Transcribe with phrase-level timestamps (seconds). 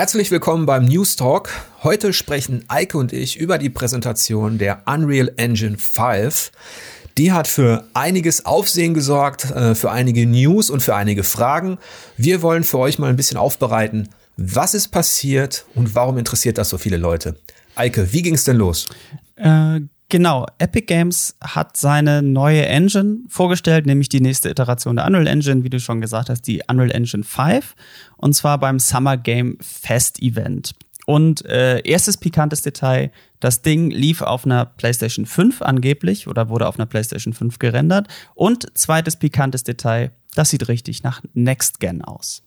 [0.00, 1.50] Herzlich willkommen beim News Talk.
[1.82, 6.52] Heute sprechen Eike und ich über die Präsentation der Unreal Engine 5.
[7.18, 11.76] Die hat für einiges Aufsehen gesorgt, äh, für einige News und für einige Fragen.
[12.16, 14.08] Wir wollen für euch mal ein bisschen aufbereiten,
[14.38, 17.36] was ist passiert und warum interessiert das so viele Leute.
[17.74, 18.86] Eike, wie ging es denn los?
[19.36, 19.80] Äh,
[20.10, 25.64] genau, Epic Games hat seine neue Engine vorgestellt, nämlich die nächste Iteration der Unreal Engine,
[25.64, 27.74] wie du schon gesagt hast, die Unreal Engine 5.
[28.18, 30.74] Und zwar beim Summer Game Fest Event.
[31.06, 33.10] Und äh, erstes pikantes Detail,
[33.40, 38.06] das Ding lief auf einer PlayStation 5 angeblich oder wurde auf einer PlayStation 5 gerendert.
[38.34, 42.42] Und zweites pikantes Detail, das sieht richtig nach Next Gen aus.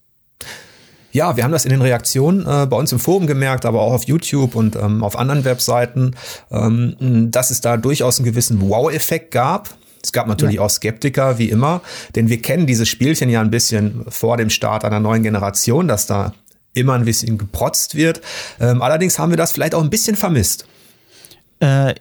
[1.13, 3.94] Ja, wir haben das in den Reaktionen äh, bei uns im Forum gemerkt, aber auch
[3.94, 6.16] auf YouTube und ähm, auf anderen Webseiten,
[6.52, 9.70] ähm, dass es da durchaus einen gewissen Wow-Effekt gab.
[10.04, 10.62] Es gab natürlich ja.
[10.62, 11.81] auch Skeptiker, wie immer,
[12.16, 16.07] denn wir kennen dieses Spielchen ja ein bisschen vor dem Start einer neuen Generation, dass
[16.07, 16.34] da
[16.74, 18.21] immer ein bisschen geprotzt wird.
[18.59, 20.65] Ähm, allerdings haben wir das vielleicht auch ein bisschen vermisst.
[21.59, 21.93] Äh,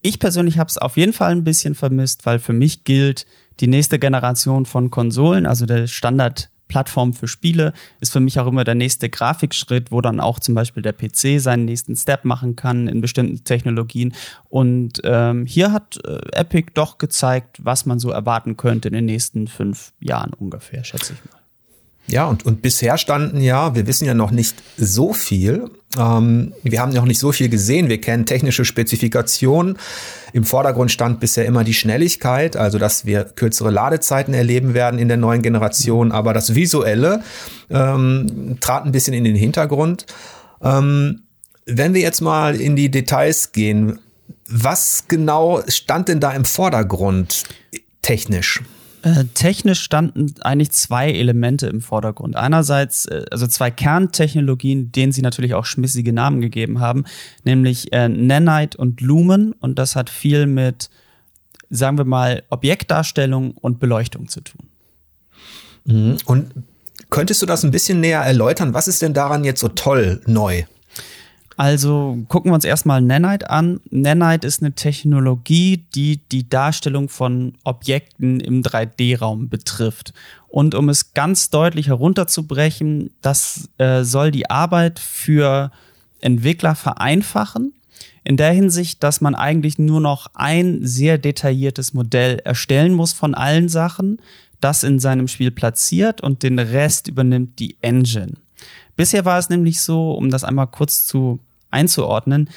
[0.00, 3.26] ich persönlich habe es auf jeden Fall ein bisschen vermisst, weil für mich gilt
[3.60, 8.46] die nächste Generation von Konsolen, also der Standard Plattform für Spiele ist für mich auch
[8.46, 12.56] immer der nächste Grafikschritt, wo dann auch zum Beispiel der PC seinen nächsten Step machen
[12.56, 14.14] kann in bestimmten Technologien.
[14.48, 19.04] Und ähm, hier hat äh, Epic doch gezeigt, was man so erwarten könnte in den
[19.04, 21.45] nächsten fünf Jahren ungefähr, schätze ich mal.
[22.08, 25.70] Ja, und, und bisher standen ja, wir wissen ja noch nicht so viel.
[25.98, 27.88] Ähm, wir haben noch nicht so viel gesehen.
[27.88, 29.76] Wir kennen technische Spezifikationen.
[30.32, 35.08] Im Vordergrund stand bisher immer die Schnelligkeit, also dass wir kürzere Ladezeiten erleben werden in
[35.08, 36.12] der neuen Generation.
[36.12, 37.22] Aber das Visuelle
[37.70, 40.06] ähm, trat ein bisschen in den Hintergrund.
[40.62, 41.22] Ähm,
[41.64, 43.98] wenn wir jetzt mal in die Details gehen,
[44.48, 47.42] was genau stand denn da im Vordergrund
[48.02, 48.62] technisch?
[49.06, 52.34] Äh, technisch standen eigentlich zwei Elemente im Vordergrund.
[52.34, 57.04] Einerseits, äh, also zwei Kerntechnologien, denen sie natürlich auch schmissige Namen gegeben haben,
[57.44, 59.52] nämlich äh, Nanite und Lumen.
[59.52, 60.90] Und das hat viel mit,
[61.70, 64.66] sagen wir mal, Objektdarstellung und Beleuchtung zu tun.
[65.84, 66.16] Mhm.
[66.24, 66.50] Und
[67.08, 68.74] könntest du das ein bisschen näher erläutern?
[68.74, 70.64] Was ist denn daran jetzt so toll neu?
[71.56, 73.80] Also gucken wir uns erstmal Nanite an.
[73.90, 80.12] Nanite ist eine Technologie, die die Darstellung von Objekten im 3D-Raum betrifft.
[80.48, 85.70] Und um es ganz deutlich herunterzubrechen, das äh, soll die Arbeit für
[86.20, 87.72] Entwickler vereinfachen.
[88.22, 93.34] In der Hinsicht, dass man eigentlich nur noch ein sehr detailliertes Modell erstellen muss von
[93.34, 94.20] allen Sachen,
[94.60, 98.34] das in seinem Spiel platziert und den Rest übernimmt die Engine.
[98.96, 101.38] Bisher war es nämlich so, um das einmal kurz zu
[101.70, 102.48] einzuordnen,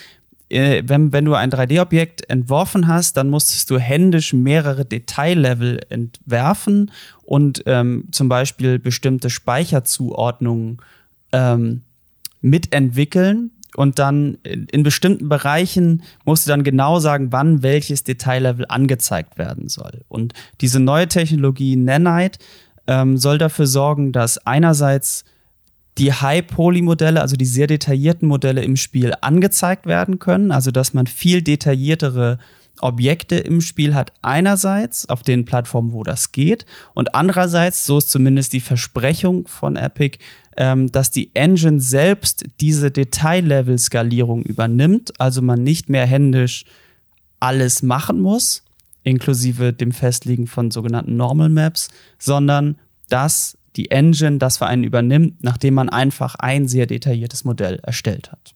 [0.50, 6.91] äh, wenn, wenn du ein 3D-Objekt entworfen hast, dann musstest du händisch mehrere Detaillevel entwerfen
[7.23, 10.79] und ähm, zum Beispiel bestimmte Speicherzuordnungen
[11.31, 11.81] ähm,
[12.41, 13.51] mitentwickeln.
[13.75, 19.69] Und dann in, bestimmten Bereichen musst du dann genau sagen, wann welches Detaillevel angezeigt werden
[19.69, 20.01] soll.
[20.07, 22.39] Und diese neue Technologie Nanite
[22.88, 25.23] ähm, soll dafür sorgen, dass einerseits
[25.99, 31.07] die High-Poly-Modelle, also die sehr detaillierten Modelle im Spiel angezeigt werden können, also dass man
[31.07, 32.39] viel detailliertere
[32.81, 38.09] Objekte im Spiel hat einerseits auf den Plattformen, wo das geht, und andererseits, so ist
[38.09, 40.17] zumindest die Versprechung von Epic,
[40.55, 46.63] ähm, dass die Engine selbst diese Detaillevel-Skalierung übernimmt, also man nicht mehr händisch
[47.41, 48.63] alles machen muss,
[49.03, 52.77] inklusive dem Festlegen von sogenannten Normal Maps, sondern
[53.09, 58.31] dass die Engine das für einen übernimmt, nachdem man einfach ein sehr detailliertes Modell erstellt
[58.31, 58.53] hat.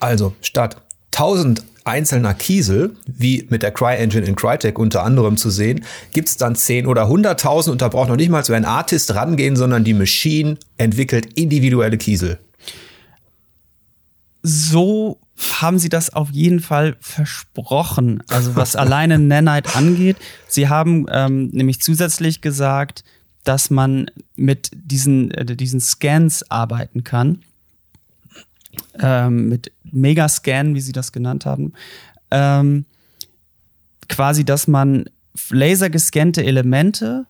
[0.00, 5.84] Also statt 1000 einzelner Kiesel, wie mit der CryEngine in Crytek unter anderem zu sehen,
[6.12, 9.14] gibt es dann 10 oder 100.000 und da braucht noch nicht mal so ein Artist
[9.14, 12.38] rangehen, sondern die Machine entwickelt individuelle Kiesel.
[14.42, 15.18] So
[15.60, 18.22] haben sie das auf jeden Fall versprochen.
[18.28, 20.16] Also was alleine Nanite angeht.
[20.46, 23.04] Sie haben ähm, nämlich zusätzlich gesagt,
[23.44, 27.42] dass man mit diesen, äh, diesen Scans arbeiten kann.
[29.00, 31.72] Ähm, mit Megascan, wie sie das genannt haben.
[32.30, 32.84] Ähm,
[34.08, 35.06] quasi, dass man
[35.50, 37.26] lasergescannte Elemente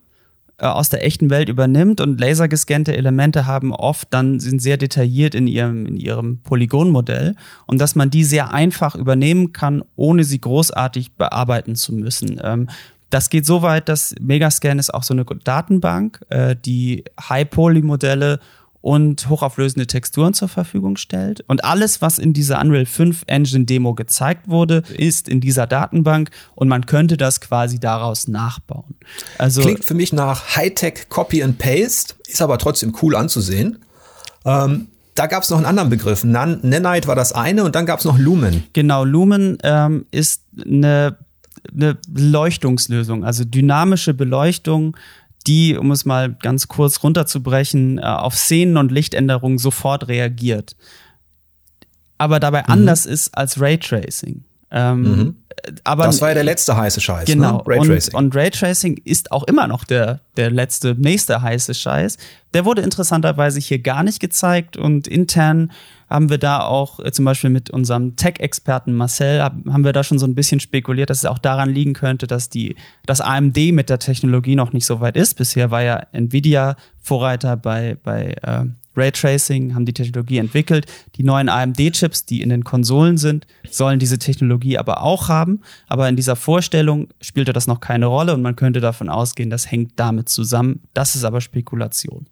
[0.60, 5.34] äh, aus der echten Welt übernimmt und lasergescannte Elemente haben oft dann sind sehr detailliert
[5.34, 7.36] in ihrem in ihrem Polygonmodell
[7.66, 12.40] und dass man die sehr einfach übernehmen kann, ohne sie großartig bearbeiten zu müssen.
[12.42, 12.68] Ähm,
[13.10, 18.40] das geht so weit, dass Megascan ist auch so eine Datenbank, äh, die High-Poly-Modelle
[18.82, 21.44] und hochauflösende Texturen zur Verfügung stellt.
[21.48, 26.30] Und alles, was in dieser Unreal 5 Engine Demo gezeigt wurde, ist in dieser Datenbank
[26.54, 28.94] und man könnte das quasi daraus nachbauen.
[29.36, 33.80] Also klingt für mich nach Hightech Copy and Paste, ist aber trotzdem cool anzusehen.
[34.46, 36.24] Ähm, da gab es noch einen anderen Begriff.
[36.24, 38.64] Nan Nanite war das eine und dann gab es noch Lumen.
[38.72, 41.18] Genau, Lumen ähm, ist eine,
[41.72, 44.96] eine Beleuchtungslösung, also dynamische Beleuchtung,
[45.46, 50.76] die, um es mal ganz kurz runterzubrechen, äh, auf Szenen und Lichtänderungen sofort reagiert.
[52.18, 52.72] Aber dabei mhm.
[52.72, 54.44] anders ist als Raytracing.
[54.72, 55.36] Ähm, mhm.
[55.84, 57.28] aber, das war ja der letzte heiße Scheiß.
[57.28, 57.34] Ne?
[57.34, 57.58] Genau.
[57.58, 57.62] Ne?
[57.66, 58.14] Raytracing.
[58.14, 62.18] Und, und Raytracing ist auch immer noch der, der letzte, nächste heiße Scheiß.
[62.54, 65.72] Der wurde interessanterweise hier gar nicht gezeigt und intern
[66.08, 70.18] haben wir da auch äh, zum Beispiel mit unserem Tech-Experten Marcel, haben wir da schon
[70.18, 72.76] so ein bisschen spekuliert, dass es auch daran liegen könnte, dass die,
[73.06, 75.34] dass AMD mit der Technologie noch nicht so weit ist.
[75.34, 78.64] Bisher war ja Nvidia Vorreiter bei, bei äh,
[78.96, 80.86] Raytracing, haben die Technologie entwickelt.
[81.16, 85.60] Die neuen AMD-Chips, die in den Konsolen sind, sollen diese Technologie aber auch haben.
[85.88, 89.70] Aber in dieser Vorstellung spielte das noch keine Rolle und man könnte davon ausgehen, das
[89.70, 90.80] hängt damit zusammen.
[90.94, 92.26] Das ist aber Spekulation.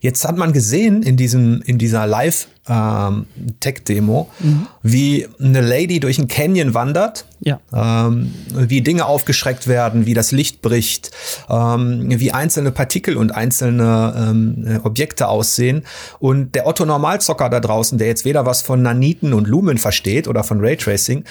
[0.00, 3.26] Jetzt hat man gesehen in diesem in dieser Live ähm,
[3.60, 4.66] Tech Demo, mhm.
[4.82, 7.60] wie eine Lady durch einen Canyon wandert, ja.
[7.72, 11.10] ähm, wie Dinge aufgeschreckt werden, wie das Licht bricht,
[11.50, 15.84] ähm, wie einzelne Partikel und einzelne ähm, Objekte aussehen.
[16.18, 20.28] Und der Otto Normalzocker da draußen, der jetzt weder was von Naniten und Lumen versteht
[20.28, 21.24] oder von Raytracing,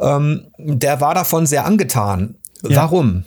[0.00, 2.34] ähm, der war davon sehr angetan.
[2.62, 2.76] Ja.
[2.82, 3.24] Warum?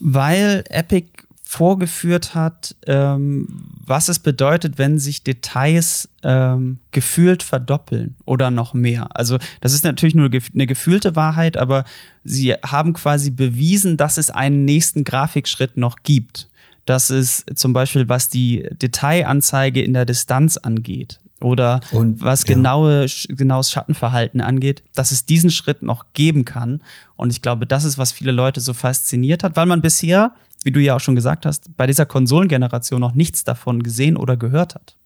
[0.00, 1.06] Weil Epic
[1.52, 3.46] vorgeführt hat, ähm,
[3.84, 9.14] was es bedeutet, wenn sich Details ähm, gefühlt verdoppeln oder noch mehr.
[9.14, 11.84] Also das ist natürlich nur eine gefühlte Wahrheit, aber
[12.24, 16.48] sie haben quasi bewiesen, dass es einen nächsten Grafikschritt noch gibt.
[16.86, 23.04] Das ist zum Beispiel, was die Detailanzeige in der Distanz angeht oder und, was genaue,
[23.04, 23.34] ja.
[23.34, 26.80] genaues Schattenverhalten angeht, dass es diesen Schritt noch geben kann.
[27.16, 30.32] Und ich glaube, das ist, was viele Leute so fasziniert hat, weil man bisher
[30.64, 34.36] wie du ja auch schon gesagt hast, bei dieser Konsolengeneration noch nichts davon gesehen oder
[34.36, 34.96] gehört hat.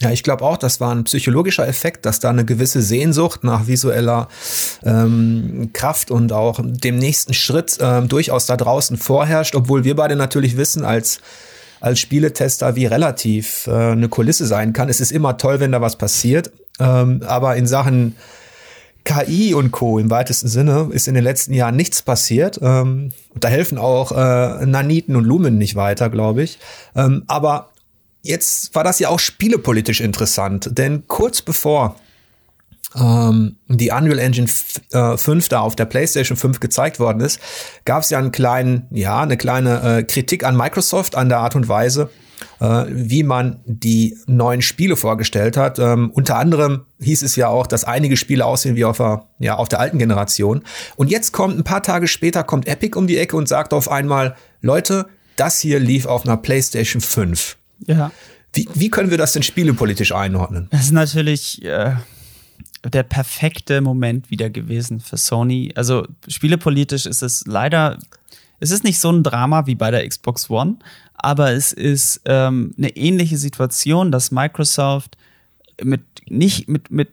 [0.00, 3.66] Ja, ich glaube auch, das war ein psychologischer Effekt, dass da eine gewisse Sehnsucht nach
[3.66, 4.28] visueller
[4.84, 10.14] ähm, Kraft und auch dem nächsten Schritt ähm, durchaus da draußen vorherrscht, obwohl wir beide
[10.14, 11.20] natürlich wissen als
[11.80, 14.88] als Spieletester, wie relativ äh, eine Kulisse sein kann.
[14.88, 16.50] Es ist immer toll, wenn da was passiert,
[16.80, 18.16] ähm, aber in Sachen
[19.08, 19.98] KI und Co.
[19.98, 22.58] im weitesten Sinne ist in den letzten Jahren nichts passiert.
[22.60, 26.58] Ähm, da helfen auch äh, Naniten und Lumen nicht weiter, glaube ich.
[26.94, 27.70] Ähm, aber
[28.22, 31.96] jetzt war das ja auch spielepolitisch interessant, denn kurz bevor
[32.94, 37.40] ähm, die Unreal Engine 5 äh, da auf der PlayStation 5 gezeigt worden ist,
[37.86, 41.56] gab es ja einen kleinen, ja, eine kleine äh, Kritik an Microsoft an der Art
[41.56, 42.10] und Weise,
[42.60, 45.78] wie man die neuen Spiele vorgestellt hat.
[45.78, 49.56] Ähm, unter anderem hieß es ja auch, dass einige Spiele aussehen wie auf der, ja,
[49.56, 50.62] auf der alten Generation.
[50.96, 53.90] Und jetzt kommt ein paar Tage später kommt Epic um die Ecke und sagt auf
[53.90, 55.06] einmal, Leute,
[55.36, 57.56] das hier lief auf einer PlayStation 5.
[57.86, 58.10] Ja.
[58.52, 60.68] Wie, wie können wir das denn spielepolitisch einordnen?
[60.70, 61.94] Das ist natürlich äh,
[62.84, 65.72] der perfekte Moment wieder gewesen für Sony.
[65.74, 67.98] Also spielepolitisch ist es leider,
[68.60, 70.76] es ist nicht so ein Drama wie bei der Xbox One,
[71.14, 75.16] aber es ist ähm, eine ähnliche Situation, dass Microsoft
[75.82, 77.10] mit nicht mit mit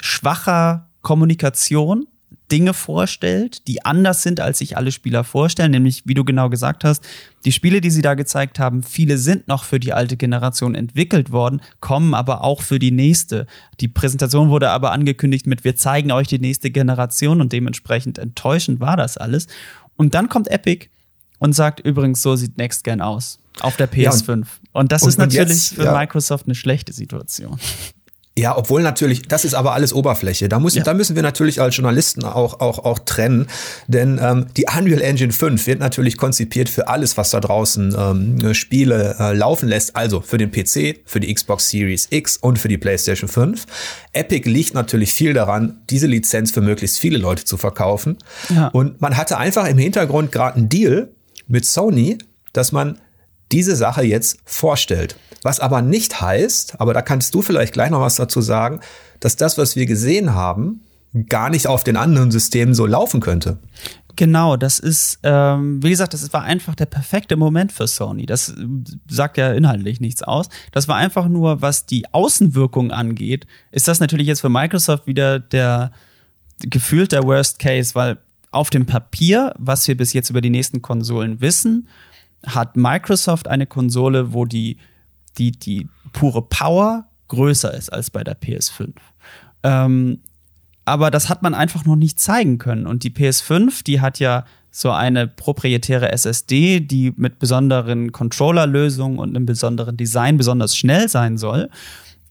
[0.00, 2.06] schwacher Kommunikation
[2.52, 5.70] Dinge vorstellt, die anders sind, als sich alle Spieler vorstellen.
[5.70, 7.02] Nämlich, wie du genau gesagt hast,
[7.44, 11.32] die Spiele, die sie da gezeigt haben, viele sind noch für die alte Generation entwickelt
[11.32, 13.46] worden, kommen aber auch für die nächste.
[13.80, 18.80] Die Präsentation wurde aber angekündigt mit, wir zeigen euch die nächste Generation und dementsprechend enttäuschend
[18.80, 19.46] war das alles.
[19.96, 20.88] Und dann kommt Epic
[21.38, 23.38] und sagt übrigens, so sieht Next Gen aus.
[23.60, 24.26] Auf der PS5.
[24.28, 25.96] Ja, und, und, das und, ist natürlich jetzt, für ja.
[25.96, 27.58] Microsoft eine schlechte Situation.
[28.36, 30.48] Ja, obwohl natürlich, das ist aber alles Oberfläche.
[30.48, 30.82] Da, muss, ja.
[30.82, 33.46] da müssen wir natürlich als Journalisten auch, auch, auch trennen.
[33.86, 38.54] Denn ähm, die Unreal Engine 5 wird natürlich konzipiert für alles, was da draußen ähm,
[38.54, 39.94] Spiele äh, laufen lässt.
[39.94, 43.66] Also für den PC, für die Xbox Series X und für die PlayStation 5.
[44.12, 48.18] Epic liegt natürlich viel daran, diese Lizenz für möglichst viele Leute zu verkaufen.
[48.52, 48.66] Ja.
[48.68, 51.10] Und man hatte einfach im Hintergrund gerade einen Deal
[51.46, 52.18] mit Sony,
[52.52, 52.98] dass man
[53.52, 55.16] diese Sache jetzt vorstellt.
[55.42, 58.80] Was aber nicht heißt, aber da kannst du vielleicht gleich noch was dazu sagen,
[59.20, 60.80] dass das, was wir gesehen haben,
[61.28, 63.58] gar nicht auf den anderen Systemen so laufen könnte.
[64.16, 68.26] Genau, das ist, ähm, wie gesagt, das war einfach der perfekte Moment für Sony.
[68.26, 68.54] Das äh,
[69.08, 70.48] sagt ja inhaltlich nichts aus.
[70.72, 75.40] Das war einfach nur, was die Außenwirkung angeht, ist das natürlich jetzt für Microsoft wieder
[75.40, 75.90] der
[76.60, 78.18] gefühlt der Worst Case, weil
[78.52, 81.88] auf dem Papier, was wir bis jetzt über die nächsten Konsolen wissen,
[82.46, 84.78] hat Microsoft eine Konsole, wo die,
[85.38, 88.92] die, die pure Power größer ist als bei der PS5.
[89.62, 90.20] Ähm,
[90.84, 92.86] aber das hat man einfach noch nicht zeigen können.
[92.86, 99.30] Und die PS5, die hat ja so eine proprietäre SSD, die mit besonderen Controller-Lösungen und
[99.30, 101.70] einem besonderen Design besonders schnell sein soll.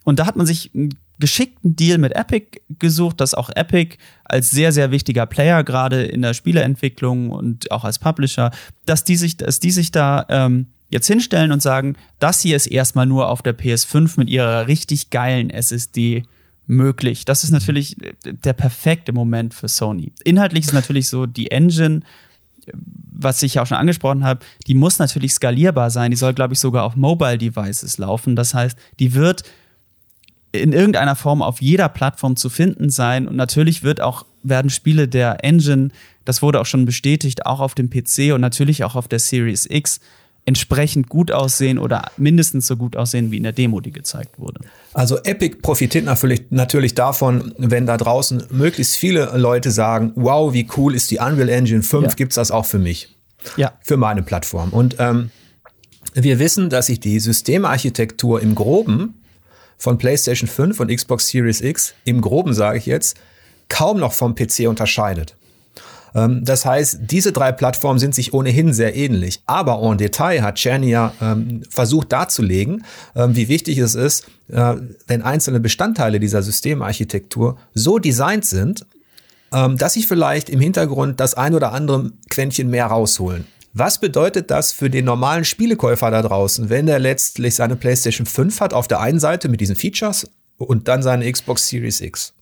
[0.03, 0.93] Und da hat man sich einen
[1.24, 6.22] geschickten Deal mit Epic gesucht, dass auch Epic als sehr, sehr wichtiger Player gerade in
[6.22, 8.51] der Spieleentwicklung und auch als Publisher,
[8.86, 12.68] dass die sich, dass die sich da ähm, jetzt hinstellen und sagen, das hier ist
[12.68, 16.24] erstmal nur auf der PS5 mit ihrer richtig geilen SSD
[16.68, 17.24] möglich.
[17.24, 20.12] Das ist natürlich der perfekte Moment für Sony.
[20.25, 22.01] Inhaltlich ist natürlich so die Engine,
[23.13, 26.12] was ich ja auch schon angesprochen habe, die muss natürlich skalierbar sein.
[26.12, 28.36] Die soll, glaube ich, sogar auf Mobile Devices laufen.
[28.36, 29.44] Das heißt, die wird
[30.53, 33.27] in irgendeiner Form auf jeder Plattform zu finden sein.
[33.27, 35.89] Und natürlich wird auch, werden Spiele der Engine,
[36.25, 39.67] das wurde auch schon bestätigt, auch auf dem PC und natürlich auch auf der Series
[39.69, 40.00] X
[40.45, 44.60] entsprechend gut aussehen oder mindestens so gut aussehen wie in der Demo, die gezeigt wurde.
[44.93, 50.67] Also Epic profitiert natürlich, natürlich davon, wenn da draußen möglichst viele Leute sagen, wow, wie
[50.77, 52.13] cool ist die Unreal Engine 5, ja.
[52.13, 53.15] gibt's das auch für mich.
[53.57, 53.74] Ja.
[53.81, 54.69] Für meine Plattform.
[54.69, 55.31] Und ähm,
[56.13, 59.23] wir wissen, dass sich die Systemarchitektur im Groben
[59.77, 63.18] von PlayStation 5 und Xbox Series X, im Groben sage ich jetzt,
[63.70, 65.36] kaum noch vom PC unterscheidet.
[66.15, 69.42] Ähm, das heißt, diese drei Plattformen sind sich ohnehin sehr ähnlich.
[69.46, 74.75] Aber en Detail hat Chernia ähm, versucht darzulegen, ähm, wie wichtig es ist, äh,
[75.08, 78.86] wenn einzelne Bestandteile dieser Systemarchitektur so designt sind,
[79.51, 83.46] ähm, dass sich vielleicht im Hintergrund das ein oder andere Quäntchen mehr rausholen.
[83.74, 88.62] Was bedeutet das für den normalen Spielekäufer da draußen, wenn er letztlich seine PlayStation 5
[88.62, 92.36] hat auf der einen Seite mit diesen Features und dann seine Xbox Series X?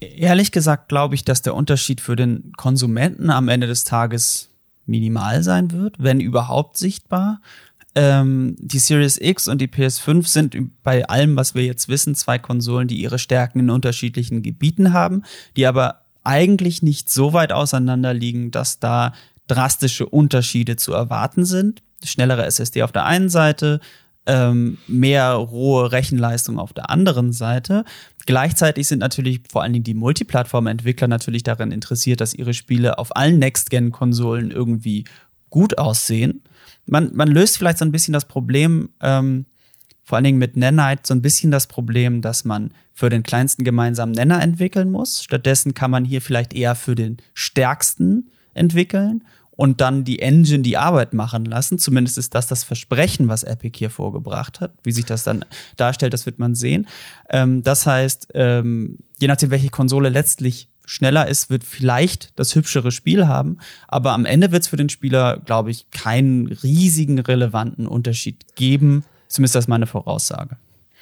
[0.00, 4.50] Ehrlich gesagt glaube ich, dass der Unterschied für den Konsumenten am Ende des Tages
[4.86, 7.40] minimal sein wird, wenn überhaupt sichtbar.
[7.96, 12.38] Ähm, die Series X und die PS5 sind bei allem, was wir jetzt wissen, zwei
[12.38, 15.22] Konsolen, die ihre Stärken in unterschiedlichen Gebieten haben,
[15.56, 19.12] die aber eigentlich nicht so weit auseinander liegen, dass da
[19.46, 21.82] drastische Unterschiede zu erwarten sind.
[22.02, 23.80] Schnellere SSD auf der einen Seite,
[24.26, 27.84] ähm, mehr rohe Rechenleistung auf der anderen Seite.
[28.26, 33.16] Gleichzeitig sind natürlich vor allen Dingen die Multiplattform-Entwickler natürlich daran interessiert, dass ihre Spiele auf
[33.16, 35.04] allen Next-Gen-Konsolen irgendwie
[35.50, 36.42] gut aussehen.
[36.86, 39.46] Man, man löst vielleicht so ein bisschen das Problem, ähm,
[40.02, 43.64] vor allen Dingen mit Nanite, so ein bisschen das Problem, dass man für den kleinsten
[43.64, 45.22] gemeinsamen Nenner entwickeln muss.
[45.22, 49.24] Stattdessen kann man hier vielleicht eher für den stärksten entwickeln
[49.56, 51.78] und dann die Engine die Arbeit machen lassen.
[51.78, 54.72] Zumindest ist das das Versprechen, was Epic hier vorgebracht hat.
[54.82, 55.44] Wie sich das dann
[55.76, 56.86] darstellt, das wird man sehen.
[57.30, 62.92] Ähm, das heißt, ähm, je nachdem, welche Konsole letztlich schneller ist, wird vielleicht das hübschere
[62.92, 63.58] Spiel haben.
[63.88, 69.04] Aber am Ende wird es für den Spieler, glaube ich, keinen riesigen relevanten Unterschied geben.
[69.28, 70.56] Zumindest das ist meine Voraussage.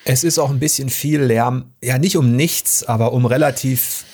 [0.04, 4.04] Es ist auch ein bisschen viel Lärm, ja nicht um nichts, aber um relativ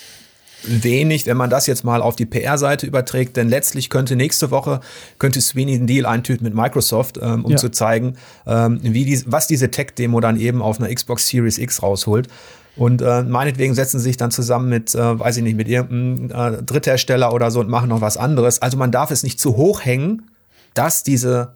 [0.64, 4.80] wenig, wenn man das jetzt mal auf die PR-Seite überträgt, denn letztlich könnte nächste Woche,
[5.18, 7.56] könnte Sweeney einen Deal eintüten mit Microsoft, ähm, um ja.
[7.56, 11.82] zu zeigen, ähm, wie die, was diese Tech-Demo dann eben auf einer Xbox Series X
[11.82, 12.28] rausholt.
[12.76, 16.54] Und äh, meinetwegen setzen sie sich dann zusammen mit, äh, weiß ich nicht, mit irgendeinem
[16.54, 18.62] äh, Dritthersteller oder so und machen noch was anderes.
[18.62, 20.30] Also man darf es nicht zu hoch hängen,
[20.74, 21.54] dass diese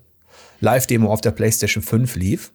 [0.61, 2.51] Live-Demo auf der PlayStation 5 lief.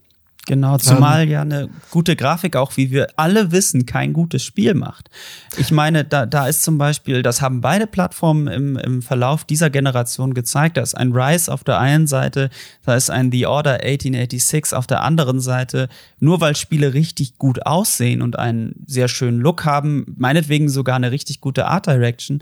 [0.48, 4.76] Genau, zumal ähm, ja eine gute Grafik auch, wie wir alle wissen, kein gutes Spiel
[4.76, 5.10] macht.
[5.58, 9.70] Ich meine, da, da ist zum Beispiel, das haben beide Plattformen im, im Verlauf dieser
[9.70, 10.78] Generation gezeigt.
[10.78, 12.50] Da ist ein Rise auf der einen Seite,
[12.86, 15.90] da ist ein The Order 1886 auf der anderen Seite.
[16.22, 21.12] Nur weil Spiele richtig gut aussehen und einen sehr schönen Look haben, meinetwegen sogar eine
[21.12, 22.42] richtig gute Art Direction,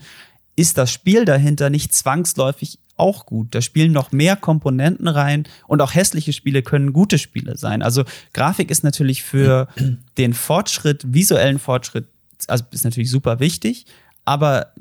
[0.56, 3.54] ist das Spiel dahinter nicht zwangsläufig auch gut.
[3.54, 7.82] Da spielen noch mehr Komponenten rein und auch hässliche Spiele können gute Spiele sein.
[7.82, 9.68] Also Grafik ist natürlich für
[10.18, 12.08] den Fortschritt, visuellen Fortschritt,
[12.48, 13.86] also ist natürlich super wichtig,
[14.24, 14.72] aber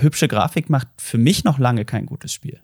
[0.00, 2.60] hübsche Grafik macht für mich noch lange kein gutes Spiel.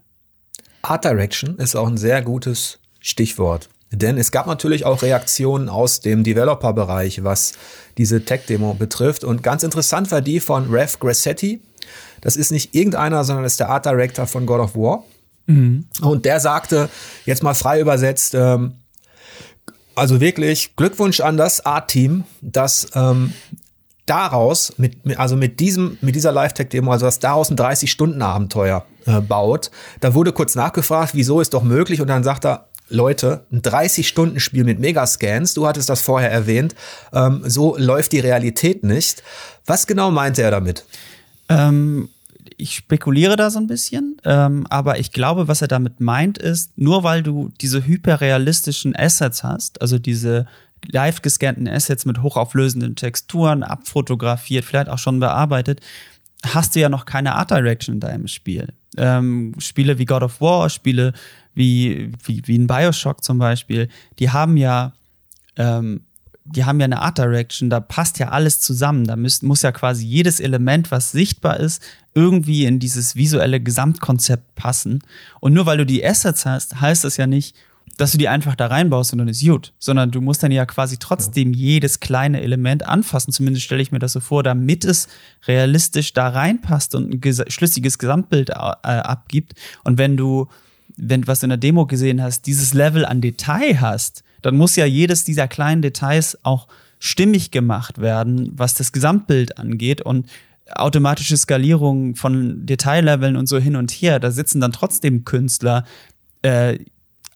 [0.83, 3.69] Art Direction ist auch ein sehr gutes Stichwort.
[3.93, 7.53] Denn es gab natürlich auch Reaktionen aus dem Developer-Bereich, was
[7.99, 9.23] diese Tech-Demo betrifft.
[9.25, 11.61] Und ganz interessant war die von Rev Grassetti,
[12.21, 15.05] das ist nicht irgendeiner, sondern ist der Art Director von God of War.
[15.47, 15.87] Mhm.
[16.03, 16.89] Und der sagte,
[17.25, 18.75] jetzt mal frei übersetzt, ähm,
[19.95, 23.33] also wirklich Glückwunsch an das Art-Team, das ähm,
[24.05, 29.71] daraus, mit, also mit diesem, mit dieser Live-Tech-Demo, also das daraus ein 30-Stunden-Abenteuer äh, baut.
[30.01, 32.01] Da wurde kurz nachgefragt, wieso ist doch möglich?
[32.01, 36.77] Und dann sagt er, Leute, ein 30-Stunden-Spiel mit Megascans, du hattest das vorher erwähnt,
[37.13, 39.25] ähm, so läuft die Realität nicht.
[39.65, 40.85] Was genau meinte er damit?
[41.49, 42.09] Ähm,
[42.57, 46.79] ich spekuliere da so ein bisschen, ähm, aber ich glaube, was er damit meint, ist,
[46.79, 50.47] nur weil du diese hyperrealistischen Assets hast, also diese
[50.87, 55.81] live gescannten Assets mit hochauflösenden Texturen, abfotografiert, vielleicht auch schon bearbeitet,
[56.45, 58.69] hast du ja noch keine Art Direction in deinem Spiel.
[58.97, 61.13] Ähm, Spiele wie God of War, Spiele
[61.55, 63.89] wie, wie, wie ein Bioshock zum Beispiel,
[64.19, 64.93] die haben ja
[65.57, 66.03] ähm,
[66.49, 69.05] die haben ja eine Art Direction, da passt ja alles zusammen.
[69.05, 71.83] Da müsst, muss ja quasi jedes Element, was sichtbar ist,
[72.15, 75.01] irgendwie in dieses visuelle Gesamtkonzept passen.
[75.41, 77.57] Und nur weil du die Assets hast, heißt das ja nicht,
[77.97, 80.67] dass du die einfach da reinbaust und dann ist gut, sondern du musst dann ja
[80.67, 81.59] quasi trotzdem ja.
[81.59, 83.33] jedes kleine Element anfassen.
[83.33, 85.09] Zumindest stelle ich mir das so vor, damit es
[85.47, 89.55] realistisch da reinpasst und ein ges schlüssiges Gesamtbild äh, abgibt.
[89.83, 90.49] Und wenn du,
[90.97, 94.77] wenn was du in der Demo gesehen hast, dieses Level an Detail hast, dann muss
[94.77, 96.69] ja jedes dieser kleinen Details auch
[97.01, 100.29] stimmig gemacht werden, was das Gesamtbild angeht und
[100.71, 104.21] automatische Skalierung von Detailleveln und so hin und her.
[104.21, 105.85] Da sitzen dann trotzdem Künstler
[106.43, 106.79] äh,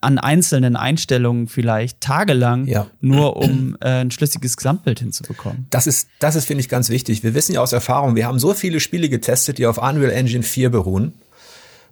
[0.00, 2.86] an einzelnen Einstellungen vielleicht tagelang, ja.
[3.00, 5.66] nur um äh, ein schlüssiges Gesamtbild hinzubekommen.
[5.70, 7.24] Das ist, das ist, finde ich, ganz wichtig.
[7.24, 10.44] Wir wissen ja aus Erfahrung, wir haben so viele Spiele getestet, die auf Unreal Engine
[10.44, 11.14] 4 beruhen,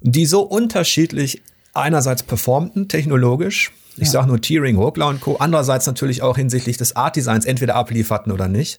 [0.01, 1.43] die so unterschiedlich
[1.75, 4.13] einerseits performten, technologisch, ich ja.
[4.13, 8.49] sage nur Tearing, Ruckler und Co., andererseits natürlich auch hinsichtlich des Art-Designs entweder ablieferten oder
[8.49, 8.79] nicht.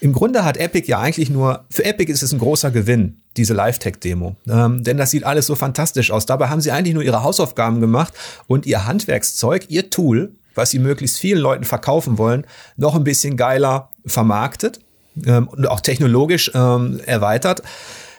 [0.00, 3.54] Im Grunde hat Epic ja eigentlich nur, für Epic ist es ein großer Gewinn, diese
[3.54, 4.36] Live-Tech-Demo.
[4.48, 6.26] Ähm, denn das sieht alles so fantastisch aus.
[6.26, 8.12] Dabei haben sie eigentlich nur ihre Hausaufgaben gemacht
[8.46, 12.46] und ihr Handwerkszeug, ihr Tool, was sie möglichst vielen Leuten verkaufen wollen,
[12.76, 14.80] noch ein bisschen geiler vermarktet
[15.26, 17.62] ähm, und auch technologisch ähm, erweitert.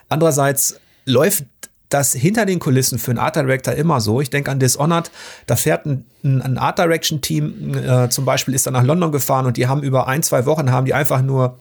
[0.09, 1.45] Andererseits läuft
[1.89, 4.21] das hinter den Kulissen für einen Art Director immer so.
[4.21, 5.11] Ich denke an Dishonored,
[5.45, 9.45] da fährt ein, ein Art Direction Team äh, zum Beispiel ist dann nach London gefahren
[9.45, 11.59] und die haben über ein, zwei Wochen haben die einfach nur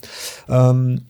[0.49, 1.03] ähm,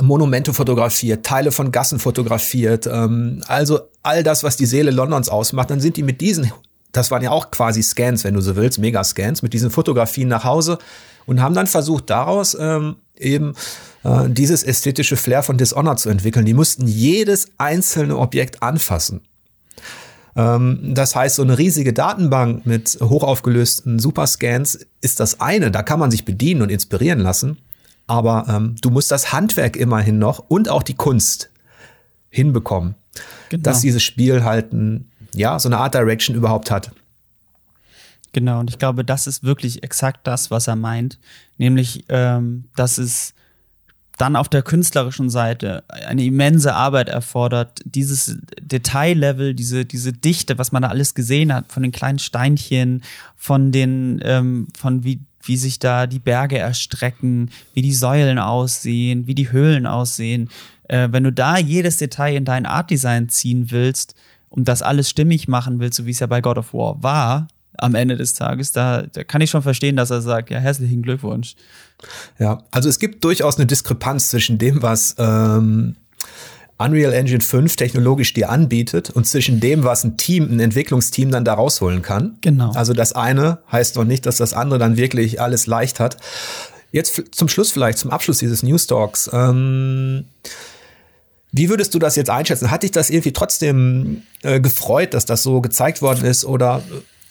[0.00, 5.70] Monumente fotografiert, Teile von Gassen fotografiert, ähm, also all das, was die Seele Londons ausmacht.
[5.70, 6.52] Dann sind die mit diesen,
[6.96, 10.44] das waren ja auch quasi Scans, wenn du so willst, Mega-Scans, mit diesen Fotografien nach
[10.44, 10.78] Hause
[11.26, 13.54] und haben dann versucht, daraus ähm, eben
[14.04, 16.46] äh, dieses ästhetische Flair von Dishonored zu entwickeln.
[16.46, 19.20] Die mussten jedes einzelne Objekt anfassen.
[20.36, 25.70] Ähm, das heißt, so eine riesige Datenbank mit hochaufgelösten Superscans ist das eine.
[25.70, 27.58] Da kann man sich bedienen und inspirieren lassen.
[28.06, 31.50] Aber ähm, du musst das Handwerk immerhin noch und auch die Kunst
[32.30, 32.94] hinbekommen,
[33.48, 33.62] genau.
[33.62, 36.90] dass dieses Spiel halt ein, ja, so eine Art Direction überhaupt hat.
[38.32, 41.18] Genau, und ich glaube, das ist wirklich exakt das, was er meint.
[41.56, 43.32] Nämlich, ähm, dass es
[44.18, 50.72] dann auf der künstlerischen Seite eine immense Arbeit erfordert, dieses Detaillevel, diese, diese Dichte, was
[50.72, 53.02] man da alles gesehen hat, von den kleinen Steinchen,
[53.36, 59.26] von den, ähm, von wie, wie sich da die Berge erstrecken, wie die Säulen aussehen,
[59.26, 60.50] wie die Höhlen aussehen.
[60.88, 64.14] Äh, wenn du da jedes Detail in dein Artdesign ziehen willst
[64.56, 67.48] und das alles stimmig machen willst, so wie es ja bei God of War war,
[67.78, 68.72] am Ende des Tages.
[68.72, 71.54] Da, da kann ich schon verstehen, dass er sagt, ja, herzlichen Glückwunsch.
[72.38, 75.96] Ja, also es gibt durchaus eine Diskrepanz zwischen dem, was ähm,
[76.78, 81.44] Unreal Engine 5 technologisch dir anbietet und zwischen dem, was ein Team, ein Entwicklungsteam dann
[81.44, 82.36] da rausholen kann.
[82.40, 82.72] Genau.
[82.72, 86.16] Also das eine heißt noch nicht, dass das andere dann wirklich alles leicht hat.
[86.92, 89.28] Jetzt zum Schluss vielleicht, zum Abschluss dieses News Talks.
[89.32, 90.24] Ähm,
[91.56, 92.70] wie würdest du das jetzt einschätzen?
[92.70, 96.44] Hat dich das irgendwie trotzdem äh, gefreut, dass das so gezeigt worden ist?
[96.44, 96.82] Oder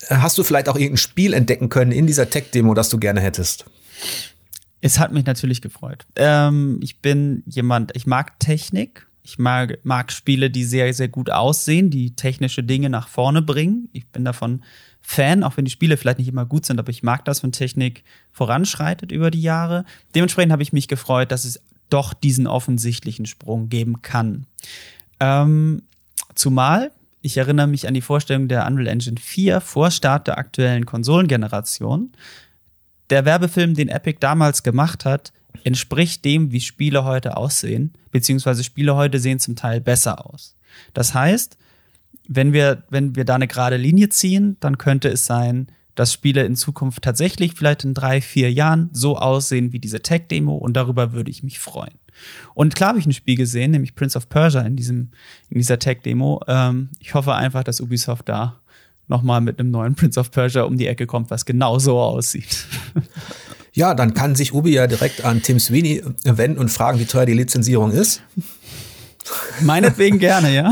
[0.10, 3.66] hast du vielleicht auch irgendein Spiel entdecken können in dieser Tech-Demo, das du gerne hättest?
[4.82, 6.06] Es hat mich natürlich gefreut.
[6.16, 9.08] Ähm, ich bin jemand, ich mag Technik.
[9.24, 13.90] Ich mag, mag Spiele, die sehr, sehr gut aussehen, die technische Dinge nach vorne bringen.
[13.92, 14.64] Ich bin davon
[15.02, 17.52] Fan, auch wenn die Spiele vielleicht nicht immer gut sind, aber ich mag das, wenn
[17.52, 19.86] Technik voranschreitet über die Jahre.
[20.14, 24.46] Dementsprechend habe ich mich gefreut, dass es doch diesen offensichtlichen Sprung geben kann.
[25.20, 25.84] Ähm,
[26.34, 26.92] zumal
[27.26, 32.12] ich erinnere mich an die Vorstellung der Unreal Engine 4 vor Start der aktuellen Konsolengeneration.
[33.10, 38.96] Der Werbefilm, den Epic damals gemacht hat, entspricht dem, wie Spiele heute aussehen, beziehungsweise Spiele
[38.96, 40.56] heute sehen zum Teil besser aus.
[40.94, 41.58] Das heißt,
[42.28, 46.44] wenn wir, wenn wir da eine gerade Linie ziehen, dann könnte es sein, dass Spiele
[46.46, 51.14] in Zukunft tatsächlich vielleicht in drei, vier Jahren so aussehen wie diese Tech-Demo und darüber
[51.14, 51.96] würde ich mich freuen.
[52.54, 55.12] Und klar habe ich ein Spiel gesehen, nämlich Prince of Persia in diesem,
[55.50, 56.42] in dieser Tech-Demo.
[56.48, 58.60] Ähm, ich hoffe einfach, dass Ubisoft da
[59.08, 62.68] nochmal mit einem neuen Prince of Persia um die Ecke kommt, was genau so aussieht.
[63.76, 67.26] Ja, dann kann sich Ubi ja direkt an Tim Sweeney wenden und fragen, wie teuer
[67.26, 68.22] die Lizenzierung ist.
[69.62, 70.72] Meinetwegen gerne, ja.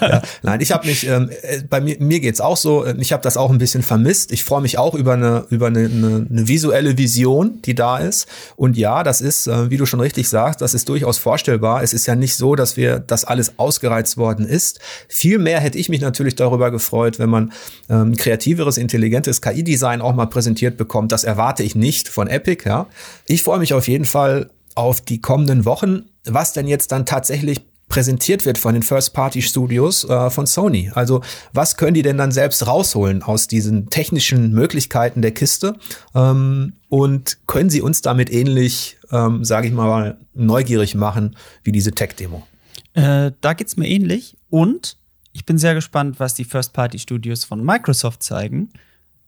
[0.00, 0.22] ja.
[0.42, 3.22] Nein, ich habe mich, ähm, äh, bei mir, mir geht's auch so, äh, ich habe
[3.22, 4.32] das auch ein bisschen vermisst.
[4.32, 8.26] Ich freue mich auch über eine, über eine, eine, eine visuelle Vision, die da ist.
[8.56, 11.82] Und ja, das ist, äh, wie du schon richtig sagst, das ist durchaus vorstellbar.
[11.82, 14.80] Es ist ja nicht so, dass wir, dass alles ausgereizt worden ist.
[15.08, 17.52] Vielmehr hätte ich mich natürlich darüber gefreut, wenn man
[17.88, 21.12] ähm, kreativeres, intelligentes KI-Design auch mal präsentiert bekommt.
[21.12, 22.86] Das erwarte ich nicht von Epic, ja.
[23.26, 27.62] Ich freue mich auf jeden Fall auf die kommenden Wochen, was denn jetzt dann tatsächlich
[27.88, 30.90] präsentiert wird von den First-Party-Studios äh, von Sony.
[30.94, 31.22] Also
[31.52, 35.76] was können die denn dann selbst rausholen aus diesen technischen Möglichkeiten der Kiste?
[36.14, 41.92] Ähm, und können sie uns damit ähnlich, ähm, sage ich mal, neugierig machen wie diese
[41.92, 42.46] Tech-Demo?
[42.94, 44.36] Äh, da geht's mir ähnlich.
[44.50, 44.96] Und
[45.32, 48.70] ich bin sehr gespannt, was die First-Party-Studios von Microsoft zeigen.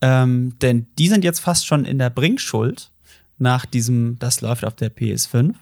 [0.00, 2.90] Ähm, denn die sind jetzt fast schon in der Bringschuld
[3.38, 5.54] nach diesem, das läuft auf der PS5.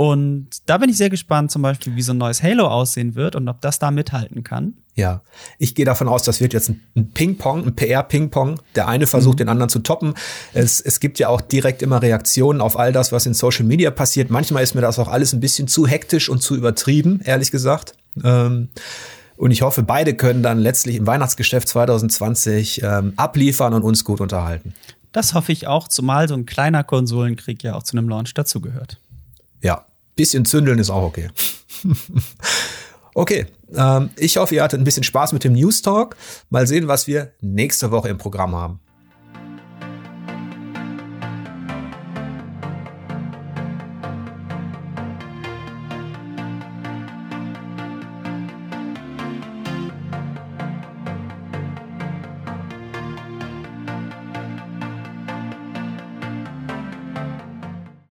[0.00, 3.36] Und da bin ich sehr gespannt, zum Beispiel, wie so ein neues Halo aussehen wird
[3.36, 4.72] und ob das da mithalten kann.
[4.94, 5.20] Ja,
[5.58, 8.62] ich gehe davon aus, das wird jetzt ein Ping-Pong, ein PR-Ping-Pong.
[8.76, 9.40] Der eine versucht, mhm.
[9.40, 10.14] den anderen zu toppen.
[10.54, 13.90] Es, es gibt ja auch direkt immer Reaktionen auf all das, was in Social Media
[13.90, 14.30] passiert.
[14.30, 17.92] Manchmal ist mir das auch alles ein bisschen zu hektisch und zu übertrieben, ehrlich gesagt.
[18.24, 18.70] Ähm,
[19.36, 24.22] und ich hoffe, beide können dann letztlich im Weihnachtsgeschäft 2020 ähm, abliefern und uns gut
[24.22, 24.72] unterhalten.
[25.12, 28.98] Das hoffe ich auch, zumal so ein kleiner Konsolenkrieg ja auch zu einem Launch dazugehört.
[29.62, 29.84] Ja,
[30.20, 31.30] bisschen zündeln ist auch okay.
[33.14, 36.14] okay, ähm, ich hoffe, ihr hattet ein bisschen Spaß mit dem News Talk.
[36.50, 38.80] Mal sehen, was wir nächste Woche im Programm haben.